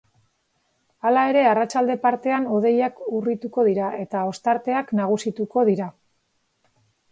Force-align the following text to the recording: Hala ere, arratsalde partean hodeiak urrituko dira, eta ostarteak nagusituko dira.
Hala 1.09 1.25
ere, 1.33 1.43
arratsalde 1.49 1.97
partean 2.05 2.47
hodeiak 2.55 3.03
urrituko 3.19 3.67
dira, 3.69 3.93
eta 4.07 4.25
ostarteak 4.33 4.93
nagusituko 5.03 5.69
dira. 5.71 5.93